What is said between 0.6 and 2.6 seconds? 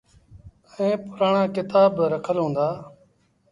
ائيٚݩ پُرآڻآ ڪتآب با رکل